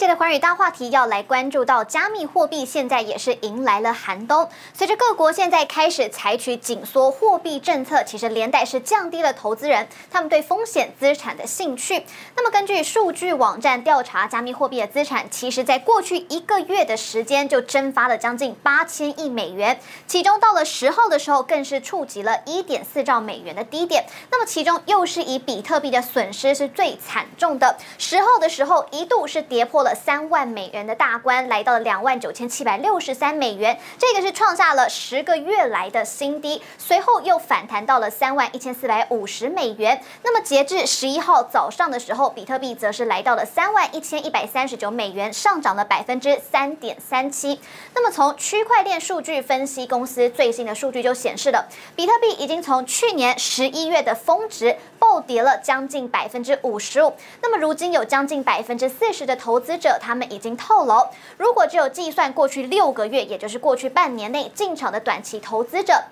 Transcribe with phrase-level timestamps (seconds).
[0.00, 4.48] 节的寰宇大话题要来关注到加密货币，现在也是迎来了寒冬。
[4.72, 12.02] 随着各国现在开始采取紧缩货币政策，其实连带是降低了投资人他们对风险资产的兴趣。
[12.34, 24.06] 那么根据数据网站调查，加密货币的资产其实在过去一个月的时间就蒸发了将近八千亿美元，其中到了十号的时候更是触及了一点四兆美元的低点。
[24.30, 36.60] 那么其中又是以比特币的损失是最惨重的，十号的时候一度是跌破了三万美元的大关，来到了两万九千七百六十三美元，这个是创下了十个月来的新低。
[36.78, 40.02] 随后又反弹到了三万一千四百五十美元。
[40.22, 47.60] 那么截至十一号早上的时候，比特币则是来到了三万一千一百三十九美元，上涨了百分之三点三七。
[47.94, 57.14] 那么从区块链数据分析公司最新的数据就显示了，比特币已经从去年十一月的峰值暴跌了将近百分之五十五。
[57.42, 59.98] 那么如今有将近百分之四十的投资者。
[60.00, 61.08] 他们已经透露。
[61.36, 66.04] 如果只有计算过去六个月，也就是过去半年内进场的短期投资者。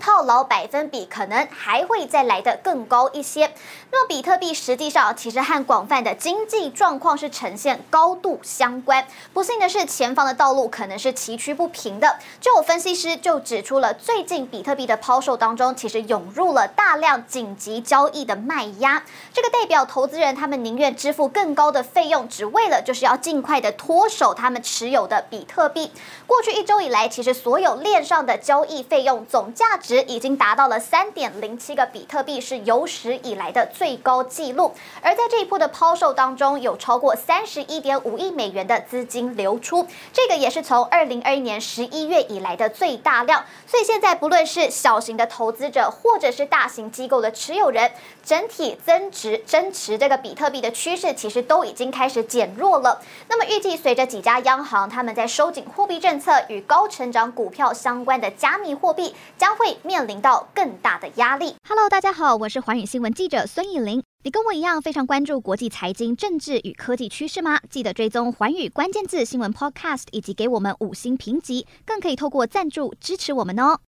[0.00, 3.52] 套牢百分比可能还会再来的更高一些。
[3.90, 9.06] 那么比特币实际上其实和广泛的经济状况是呈现高度相关。
[9.32, 12.18] 不幸的是，前方的道路可能是崎岖不平的。
[12.40, 19.02] 就有分析师就指出了，最近比特币的抛售当中，其实涌入了大量紧急交易的卖压。
[19.32, 25.92] 这个代表投资人他们宁愿支付更高的费用，只为了就是要尽快的脱手他们持有的比特币。
[26.26, 34.72] 过去一周以来，其实所有链上的交易费用总价值已经达到了三点零七个比特币，是有史以来的最高纪录。
[35.02, 43.44] 而在这一波的抛售当中，有超过三十一点五亿美元的资金流出，这个也是从二零二一年十一月以来的最大量。
[43.66, 47.92] 所以现在不论是小型的投资者，或者是大型机构的持有人，
[48.24, 53.02] 整体增值增持这个比特币的趋势，其实都已经开始减弱了。
[53.28, 59.73] 那么预计随着几家央行他们在收紧货币政策与高成长股票相关的加密货币将会。
[59.82, 61.54] 面临到更大的压力。
[61.68, 64.02] Hello，大家好，我是寰宇新闻记者孙艺玲。
[64.22, 67.60] 你跟我一样非常关注国际财经、政治与科技趋势吗？
[67.68, 73.78] 记得追踪寰宇关键字新闻 Podcast，以及给我们五星评级，更可以透过赞助支持我们哦。